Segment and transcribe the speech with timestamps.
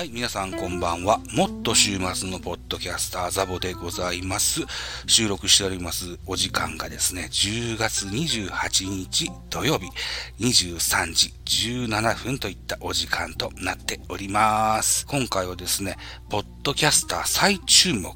[0.00, 1.20] はい、皆さんこんばんは。
[1.34, 4.62] もっと週末のポッドキャスターザボでございます。
[5.06, 9.90] 収録しておりますお時間がですね、10月28日土曜日
[10.40, 11.34] 23時
[11.84, 15.06] 17分といったお時間となっております。
[15.06, 15.98] 今回はですね、
[16.30, 18.14] ポッドキャスター最注目、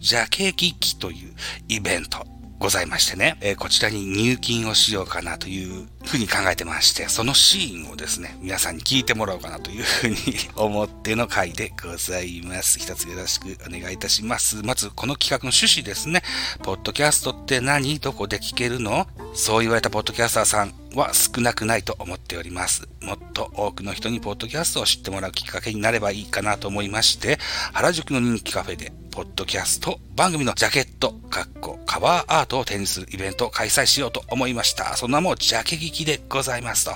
[0.00, 1.32] ジャケ劇という
[1.68, 2.26] イベント
[2.62, 10.16] ございましてね、えーこちらに入金をしようかなというふうに考えてまして、そのシーンをですね、皆さんに聞いてもらおうかなというふうに
[10.54, 12.78] 思っての回でございます。
[12.78, 14.64] 一つよろしくお願いいたします。
[14.64, 16.22] まず、この企画の趣旨ですね。
[16.62, 17.98] ポッドキャストって何？
[17.98, 19.08] どこで聞けるの？
[19.34, 22.88] そう言われたポッドキャスターさんは少なくないと思っております。
[23.00, 27.38] もっと多くの人にポッドキャストを知ってもらうきっかけになればいいかなと思いまして、
[27.72, 34.96] 原宿の人気カフェで、ポッドキャスト番組のジャケット、かっこカバーアートを展示するイベントを開催しようと思いました。
[34.96, 36.92] その名もジャケ劇でございますと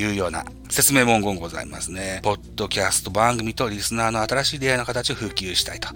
[0.00, 2.20] いうような説明文言ございますね。
[2.22, 5.88] ポッドキャスト番組とリスナーの新しい出会いの形を普及したいと。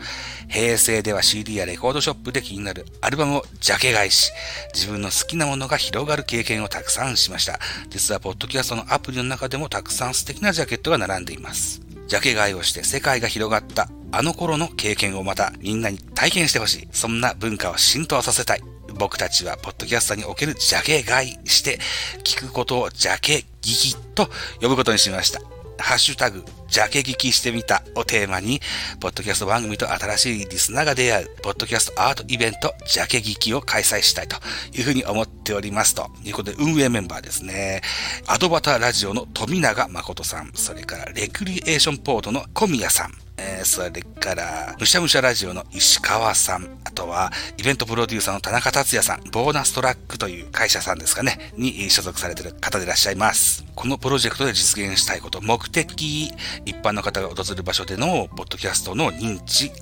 [0.48, 4.32] 平成では CD やレコードショップで気になるアルバムをジャケ買いし、
[4.74, 7.60] 自分の好きなものが広がる経験をたくさんしました。
[7.90, 11.83] 実はポッドキャストのアプリの中でもたくさん素敵なジャケットが並んでいます。
[12.06, 16.88] ジャケ買いをして世界が広がったあの頃の経験をまたみんなに体験してほしい。
[16.92, 18.62] そんな文化を浸透させたい。
[18.96, 21.80] 僕たちはポッドキャスターにおけるジャケ買いして
[22.22, 24.28] 聞くことをジャケ聞きと
[24.60, 25.40] 呼ぶことにしました。
[25.78, 26.44] ハッシュタグ、
[26.74, 28.60] ジャケ聞きしてみたをテーマに、
[28.98, 34.38] ポッドキャスト番組と新しいリスナーが出会う、ポッドキャストアートイベント、ジャケ聞きを開催したいと
[34.76, 37.80] いうふうに思っておりますということで、運営メンバーですね。
[38.26, 53.64] アドバターラジオの富永誠さん、それからレクリエーションポートの小宮さん、えーそれから、むしゃむしゃラジオの石川さん、あとは、イベントプロデューサーの田中達也さん、ボーナストラックという会社さんですかね、に所属されている方でいらっしゃいます。
[53.74, 56.30] このプロジェクトで実現したいこと、目的、
[56.66, 59.72] 一般の方が訪れる場所での、ポッドキャストの認知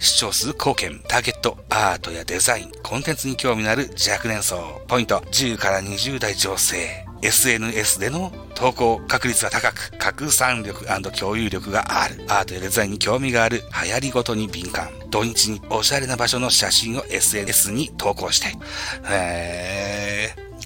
[0.00, 12.24] 視聴数貢献、ターゲット、アートやデザイン、コンテンツに興味のある若年層、ポイント、10から20代女性、SNS での投稿確率が高く、拡散力共有力がある。
[12.28, 13.62] アートやデザインに興味がある。
[13.84, 14.88] 流行りごとに敏感。
[15.10, 18.48] 土日におしゃれな場所の写真を SNS に投稿して。
[19.08, 19.75] へー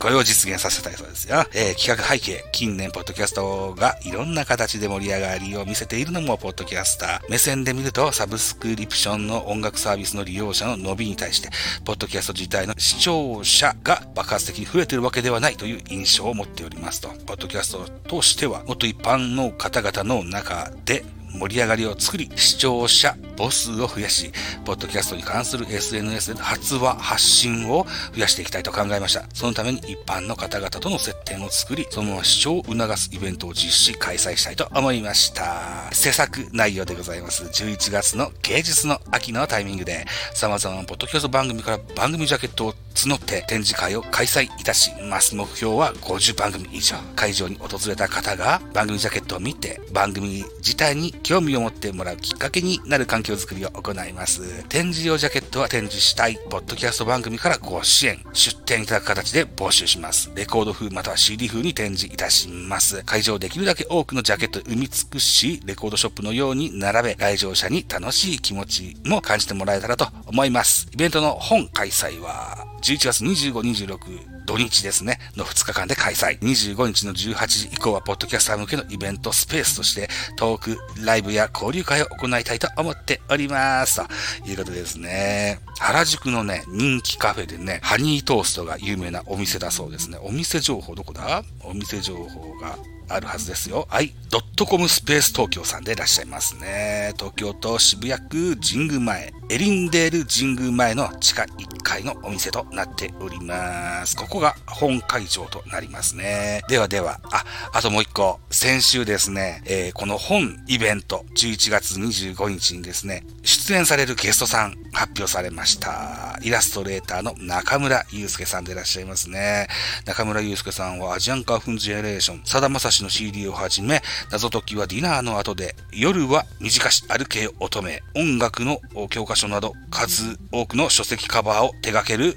[0.01, 1.45] これを実現させたいそうですよ。
[1.55, 7.31] えー企画背景、近年、ポッドキャストがいろんな形で盛り上がりを見せているのも、ポッドキャスター。
[7.31, 11.51] 目線で見ると、サブスクリプションの音楽サービスの利用者の伸びに対して、
[11.85, 17.09] ポッドキャスト自体の視聴者が爆発的に増えているわけではないという印象を持っておりますと。
[17.27, 24.31] ポッドキャストとしては、もっと一般の方々の中で、盛り上がりを作り、視聴者母数を増やし、
[24.67, 29.25] ポッドキャストに関する SNS での発話、発信を増やしていきたいと考えました。
[29.33, 35.89] そのために一般の方々との接点を作り、そのまま視聴を促すイベントを実施、開催したいと思いました。
[35.93, 37.45] 制作内容でございます。
[37.45, 45.35] 11月の芸術の秋のタイミングで、様々なポッドキャスト番組から番組ジャケットを募って展示会を開催いたします。
[45.35, 46.97] 目標は50番組以上。
[47.17, 54.65] 会場に訪れた方が番組ジャケットを見て、番組自体に興味を持ってもらうきっかけになる環境づくりを行います。
[54.69, 60.31] 展示用ジャケットは展示したい、ポッドキャスト番組からご支援、出展いただく形で募集します。
[60.35, 63.03] レコード風または CD 風に展示いたします。
[63.05, 70.87] 会場をできるだけ多くのジャケットを生み尽くし、レコードショップのように並べ、来場者に楽しい気持ちも感じてもらえたらと思います。
[70.93, 73.53] イベントの本開催は、11月25、
[73.89, 76.37] 26、土日ですね、の2日間で開催。
[76.41, 84.01] 25日の18時以降は、ポッドキャスター向けのイベントスペースとして、トーク、ライブや交流会を行いたいと思っております。
[84.43, 85.61] ということですね。
[85.79, 90.19] 原宿のね、人気カフェでね、ハニートーストが有名なお店だそうですね。
[90.21, 91.45] お店情報どこだ？
[91.63, 92.77] お店情報が
[93.11, 93.87] あるはずですよ。
[93.91, 94.15] はい。
[94.31, 97.13] ドットコムスペース東京さんでいらっしゃいますね。
[97.17, 104.17] 東京都渋谷区神宮前、エリンデール神宮前の地下1階のお店となっております。
[104.17, 106.63] ここが本会場となりますね。
[106.69, 108.39] ではでは、あ、あともう一個。
[108.51, 116.39] 先週ですね、えーこの本イベント、11月25日にですね、出演されるゲストさん発表されました。
[116.43, 119.67] イラストレーターの中村祐介さんでいらっしゃいますね。
[120.07, 132.37] 中村祐介さんはアジアンカーフンジェネレーション、さだまさしの CD をはじめ、謎解きはディナーの後で、夜は短し歩け乙女、音楽の教科書など数多くの書籍カバーを手掛ける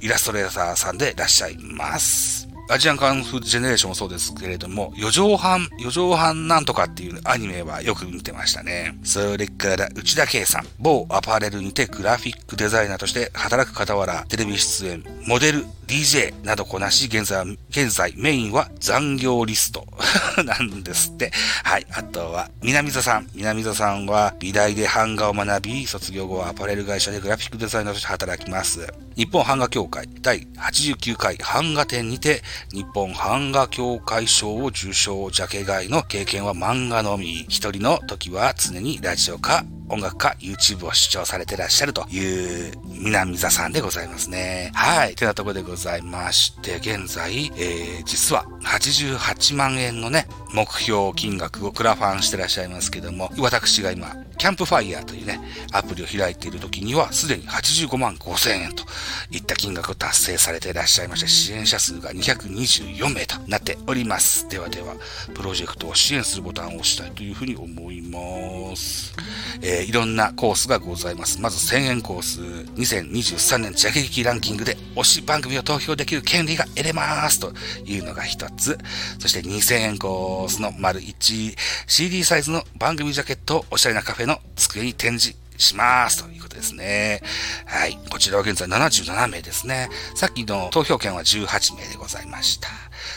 [0.00, 2.48] イラストレーターさんでいらっしゃいます。
[2.68, 8.96] アジアンカンフージェネレーションもそうですけれども、四畳半、四畳半なんとかっていうアニメはよく見てましたね。
[9.02, 19.86] それから内田圭さん、某アパレルにてグラフィックデザイナーとして働く傍ら、テレビ出演、モデル、DJ などこなし、現在、現在メインは残業リスト
[20.42, 21.30] なんですって。
[21.64, 21.86] はい。
[21.90, 23.28] あとは、南座さん。
[23.34, 28.90] 南座さんは美大で版画を学び、卒業後はアパレル会社でグラフィックデザイナーとして働きます。
[29.16, 32.42] 日本版画協会第89回版画展にて、
[32.72, 37.44] 日本版画協会賞を受賞、ジャケ買いの経験は漫画のみ。
[37.50, 44.70] 一人の時は常にラジオか音楽家、YouTube を視聴されてらっしゃるという南座さんでございますね。
[44.74, 45.14] はい。
[45.14, 55.40] てなとこでございまして、現在、えー、実は88万円のね、目標金額をクラファンしてらっしゃいますけども、私が今、キャンプファイヤーというね、
[55.72, 58.84] アプリを開いている時には、すでに85万5千円と
[59.30, 64.48] いった金額を達成されていらっしゃいまして、支援者数が224名となっております。
[64.48, 64.94] ではでは、
[65.34, 69.14] プロジェクトを支援するボタンを押したいというふうに思います。
[69.60, 71.40] えー、いろんなコースがございます。
[71.40, 77.52] まず1000円コース、2023年ジャケ劇ランキングで推し番組を投票できる権利が得れますと
[77.84, 78.78] いうのが一つ。
[79.18, 81.56] そして2000円コースの丸1、
[81.86, 87.22] CD サイズの番組ジャケットをおしゃれなカフェの机に展示しますということですね。
[87.66, 87.98] はい。
[88.10, 89.88] こちらは現在77名ですね。
[90.14, 92.68] さっきの投票権は18名でございました。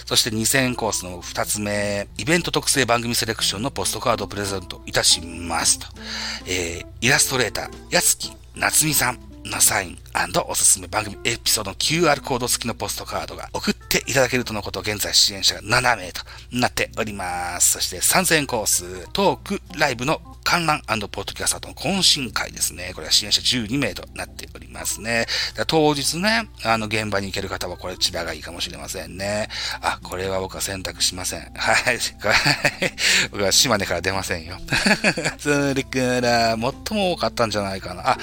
[0.06, 5.88] そして2000コースの2つ目、イベント特製番組セレクションのポストカードをプレゼントいたしますと。
[6.46, 9.98] えー、イラストレーター、やつきなつみさんのサイン
[10.48, 14.14] おすすめ番組エピソードの QR コード付きのポストカードが送ってい。
[14.14, 16.22] ただけるとのこと、現在支援者が7名と
[16.52, 17.74] なっております。
[17.74, 22.92] そして3000円コース、トークライブの観覧ポッドキャストの懇親会ですね。
[22.94, 25.26] これは支援者12名となっておりますね。
[25.68, 28.40] 当日ね、あの、現場に行ける方はこれちらがい。
[28.40, 28.42] い。
[28.42, 29.48] かもしれませんね。
[29.82, 31.52] あ、これは僕は選択しません。
[31.56, 32.00] はい。
[33.32, 34.58] 僕は島根から出ませんよ。
[35.40, 37.82] それから、最も多かったんじゃない。
[37.82, 38.12] かな。
[38.12, 38.18] あ、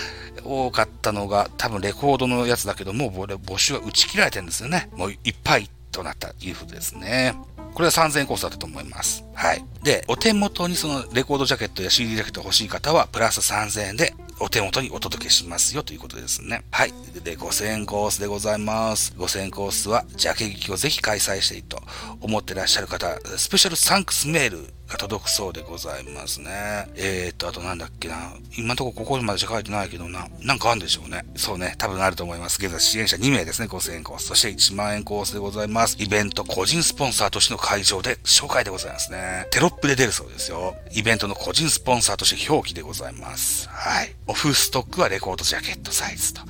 [0.44, 4.88] 多かったのが、多分レコードのやつだけど、もう募集は打ち切られてるんですよね。
[4.96, 7.34] もういっぱいとなったということですね。
[7.74, 9.24] これは3000円コースだったと思います。
[9.34, 9.64] はい。
[9.82, 16.64] で、お手元にそのレコードジャケットや CD ジャケット欲しい方は、プラス3000円でお手元にお届けしますよということですね。
[16.70, 16.92] はい。
[17.24, 19.14] で、5000円コースでございます。
[19.16, 21.80] 5000円コースは、ジャケ劇をぜひ開催したいと
[22.20, 26.50] 思ってらっしゃる方、スペシャルサンクスメールが届くそうでございますね。
[26.94, 28.32] えーと、あとなんだっけな。
[28.56, 30.28] 今んとこここまでしか書いてないけどな。
[30.40, 31.24] なんかあるんでしょうね。
[31.34, 31.74] そうね。
[31.78, 32.58] 多分あると思います。
[32.62, 33.68] 現在支援者2名ですね。
[33.68, 34.26] 5000円コース。
[34.26, 35.96] そして1万円コースでございます。
[35.98, 39.48] イベント個人スポンサーとしての会場で紹介でございますね。
[39.50, 40.76] テロップで出るそうですよ。
[40.92, 43.68] イベントの個人スポンサーとして表記でございます。
[43.68, 44.14] はい。
[44.26, 46.42] オフストックはレコードジャケットサイズと。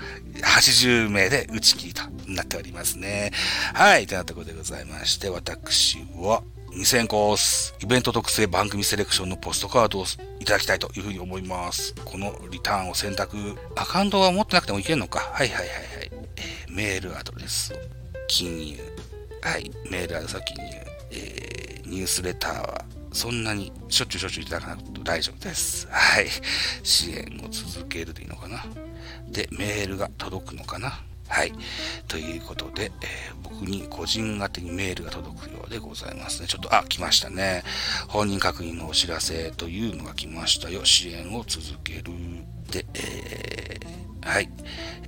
[0.43, 3.31] 80名で打ち切りとなっておりますね。
[3.75, 4.07] はい。
[4.07, 6.43] となったことでございまして、私は、
[6.73, 10.05] 2000コース、イベント特製番組セレクションのポストカードを
[10.41, 11.95] いただきたいというふうに思います。
[12.03, 13.37] このリターンを選択。
[13.77, 15.21] アカウントは持ってなくてもいけるのか？
[15.21, 16.11] はいはいはいはい。
[16.37, 17.77] えー、メールアドレスを
[18.27, 18.79] 記入。
[19.43, 20.63] はい、メールアドレスを記入。
[21.11, 25.87] えー、ニュースレターはそんなにしょっちゅうしょっちゅういただかなくて大丈夫です。
[25.91, 26.29] はい。
[26.83, 28.65] 支援を続けるでいいのかな。
[29.29, 31.01] で、メールが届くのかな。
[31.33, 31.53] はい。
[32.09, 36.47] ということで、えー、僕に個人宛にメールが届くようでございますね。
[36.47, 37.65] ちょっと、あ、来ましたね。
[38.07, 40.85] 本人確認のお知らせというのが来ましたよ。
[40.85, 42.13] 支援を続ける。
[42.71, 44.51] で、えー、はい。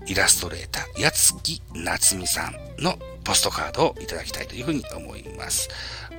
[0.06, 5.68] イラストレーター、やつきなつみさんのポストカードをいただきたいというふうに思います。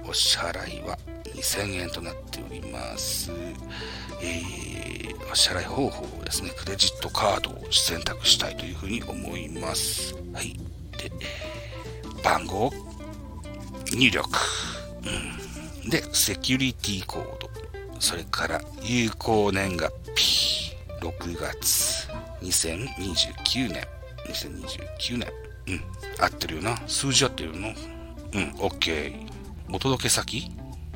[0.07, 0.99] お支払いは
[1.33, 3.31] 2000円となっております。
[4.21, 4.74] えー、
[5.33, 10.15] 支払い方法をですね、クレジットカードを選択したいというふうに思います。
[10.33, 10.53] はい。
[10.97, 11.11] で、
[12.23, 12.71] 番号、
[13.93, 14.29] 入力。
[15.83, 17.49] うん、で、セキュリティコード。
[17.99, 20.75] それから、有効年月日。
[21.01, 22.07] 6月。
[22.41, 23.87] 2029年。
[24.27, 25.31] 2029年。
[25.67, 25.83] うん。
[26.19, 26.77] 合ってるよな。
[26.87, 27.67] 数字合ってるよな。
[27.67, 27.75] うん。
[28.57, 29.27] OK。
[29.71, 30.51] お届け先？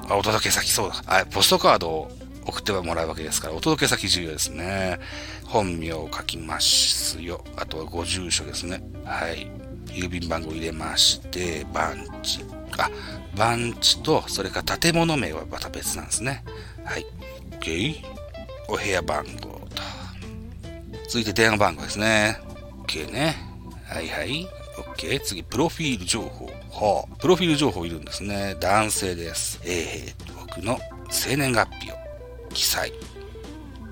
[0.08, 1.04] あ、お届け先、そうだ。
[1.06, 2.12] あ、ポストカードを
[2.50, 5.00] 送ってはもらうわけですから、お届け先重要ですね。
[5.46, 7.44] 本名を書きますよ。
[7.56, 8.84] あとはご住所ですね。
[9.06, 9.50] はい。
[9.88, 12.44] 郵便番号入れまして、番地。
[12.78, 12.90] あ、
[13.36, 16.44] 番地と、それから建物名はまた別なんですね。
[16.84, 17.06] はい。
[17.60, 17.96] OK。
[18.68, 19.82] お部屋番号と。
[21.08, 22.40] 続いて電話番号ですね。
[22.86, 23.36] OK ね。
[23.86, 24.48] はいはい。
[24.96, 25.20] OK。
[25.22, 26.46] 次、プロフィール情報。
[26.46, 28.56] はあ、プロフィール情報いるんですね。
[28.60, 29.60] 男性です。
[29.66, 30.80] えー、僕の
[31.10, 31.99] 生年月日を
[32.50, 32.92] 記載。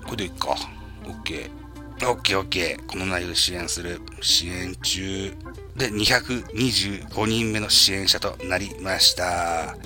[0.04, 0.56] これでいいか。
[1.04, 1.50] OK。
[1.98, 2.86] OK、OK。
[2.86, 4.00] この内容で支援する。
[4.20, 5.34] 支援中。
[5.76, 9.76] で、225人目の支援者となりました。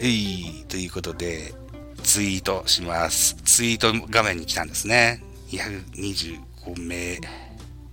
[0.00, 1.54] えい、ということで、
[2.02, 3.34] ツイートします。
[3.44, 5.22] ツイート画面に来たんですね。
[5.50, 7.18] 225名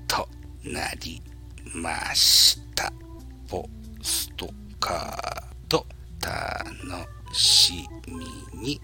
[0.08, 0.28] と
[0.64, 1.22] なり
[1.74, 2.92] ました。
[3.48, 3.70] ポ
[4.02, 5.86] ストカード
[6.22, 8.26] 楽しみ
[8.60, 8.82] に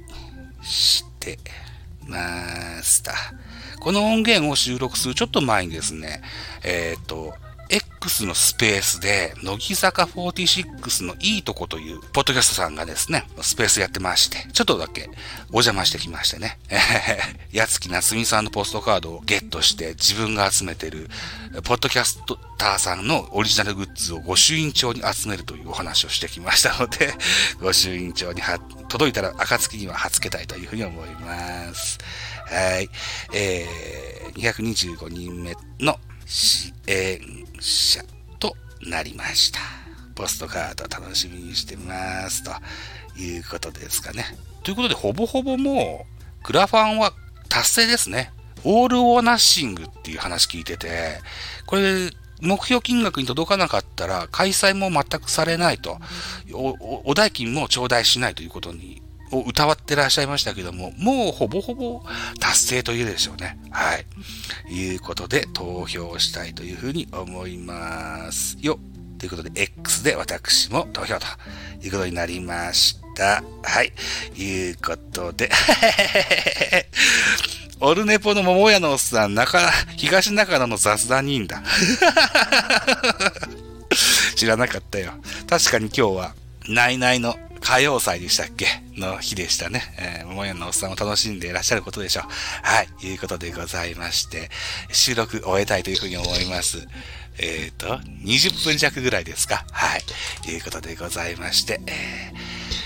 [0.62, 1.17] して
[2.08, 3.14] ました。
[3.80, 6.22] この音源を収録するちょっと前にですね、
[6.64, 7.34] えっ、ー、と、
[7.70, 15.10] X のスペースで、乃木坂46のいいとこという、ポッドキャストさんがですね、スペースやってまして、ちょっとだけ
[15.50, 16.58] お邪魔してきましてね、
[17.52, 21.10] やつきなつみさんのポストカードをゲットして自分が集めてる、
[21.64, 27.14] ポッドキャストターさんのオリジナルグッズを御朱印帳に集めるというお話をしてきましたので、
[27.60, 28.42] 御朱印帳に
[28.88, 31.98] 届いたら暁には貼っつけたいというふうに思います。
[32.46, 32.90] はい。
[33.34, 38.04] えー、225人目の支援者
[38.40, 39.60] となりました。
[40.16, 42.44] ポストカード楽しみにしてます。
[42.44, 42.52] と
[43.20, 44.26] いうことですかね。
[44.64, 46.06] ということで、ほぼほぼも
[46.42, 47.14] う、クラファンは
[47.50, 48.32] 達成ですね。
[48.64, 51.22] all or nothing っていう話聞いてて、
[51.66, 52.10] これ、
[52.42, 56.00] 目標金額に届かなかったら、開催も全くされないと、
[56.52, 62.02] お代金も頂戴しないということにを歌わってらっしゃいましたけども、もうほぼほぼ
[62.40, 63.58] 達成と言えるでしょうね。
[63.72, 64.06] はい。
[64.74, 68.80] いうことで投票したいというふうに思いますよ。
[69.18, 71.26] ということで、X で私も投票と
[71.84, 73.44] いうことになりました。
[73.64, 73.92] はい。
[74.40, 75.50] いうことで、
[77.80, 81.64] オルネポの桃屋のおっさん、中、東中野の雑談にいいんだ。
[84.36, 85.14] 知らなかったよ。
[85.48, 86.36] 確かに今日は、
[86.68, 88.68] ナイナイの歌謡祭でしたっけ？
[88.98, 89.84] の日でしたね。
[90.00, 92.24] えー、桃屋のおっさんを楽しんでいらっしゃることでしょう。
[92.64, 94.50] はい、いうことでございまして、
[94.92, 96.88] 収録終えたいというふうに思います。
[97.40, 99.66] えっ、ー、と、20分弱ぐらいですか？
[99.72, 100.04] はい、
[100.52, 102.34] いうことでございまして、え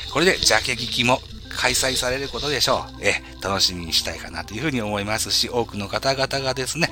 [0.09, 1.19] ー、これでジャケ聞きも
[1.57, 3.05] 開催されることでしょう。
[3.05, 6.89] えー、楽しみにしたいかなというふうに思いますし、多くの方々がですね、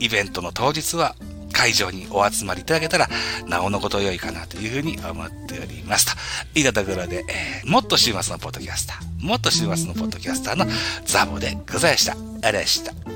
[0.00, 1.16] イベントの当日は
[1.54, 3.08] 会場にお集まりいただけたら、
[3.46, 6.58] なおのこと良いかなというふうに思っておりますと。
[6.58, 10.66] いったところで、えー、もっと週末のポッドキャスター、もっと週末のポッドキャスターの
[11.06, 12.12] ザボでございました。
[12.12, 13.13] ありがとうございました。